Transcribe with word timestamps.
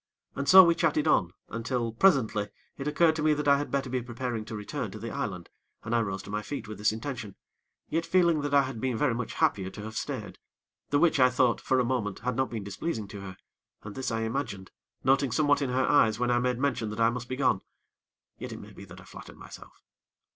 And 0.33 0.49
so 0.49 0.63
we 0.63 0.73
chatted 0.73 1.07
on, 1.07 1.31
until, 1.49 1.91
presently, 1.91 2.49
it 2.75 2.87
occurred 2.87 3.15
to 3.17 3.21
me 3.21 3.35
that 3.35 3.47
I 3.47 3.59
had 3.59 3.69
better 3.69 3.87
be 3.87 4.01
preparing 4.01 4.45
to 4.45 4.55
return 4.55 4.89
to 4.89 4.97
the 4.97 5.11
island, 5.11 5.47
and 5.83 5.93
I 5.93 6.01
rose 6.01 6.23
to 6.23 6.31
my 6.31 6.41
feet 6.41 6.67
with 6.67 6.79
this 6.79 6.91
intention; 6.91 7.35
yet 7.87 8.03
feeling 8.07 8.41
that 8.41 8.51
I 8.51 8.63
had 8.63 8.81
been 8.81 8.97
very 8.97 9.13
much 9.13 9.35
happier 9.35 9.69
to 9.69 9.83
have 9.83 9.95
stayed, 9.95 10.39
the 10.89 10.97
which 10.97 11.19
I 11.19 11.29
thought, 11.29 11.61
for 11.61 11.79
a 11.79 11.85
moment, 11.85 12.17
had 12.21 12.35
not 12.35 12.49
been 12.49 12.63
displeasing 12.63 13.07
to 13.09 13.21
her, 13.21 13.37
and 13.83 13.93
this 13.93 14.09
I 14.09 14.21
imagined, 14.21 14.71
noting 15.03 15.31
somewhat 15.31 15.61
in 15.61 15.69
her 15.69 15.85
eyes 15.87 16.17
when 16.17 16.31
I 16.31 16.39
made 16.39 16.57
mention 16.57 16.89
that 16.89 16.99
I 16.99 17.11
must 17.11 17.29
be 17.29 17.35
gone. 17.35 17.61
Yet 18.39 18.51
it 18.51 18.57
may 18.59 18.73
be 18.73 18.85
that 18.85 18.99
I 19.01 19.05
flattered 19.05 19.37
myself. 19.37 19.83